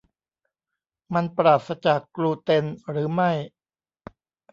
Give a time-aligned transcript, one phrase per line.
[1.13, 3.31] มันปราศจากกลูเตนหรือไม่?